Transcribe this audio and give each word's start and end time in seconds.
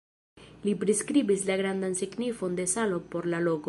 Li 0.63 0.73
priskribis 0.83 1.45
la 1.51 1.59
grandan 1.63 1.97
signifon 2.03 2.61
de 2.63 2.69
salo 2.77 3.03
por 3.15 3.33
la 3.35 3.47
loko. 3.51 3.59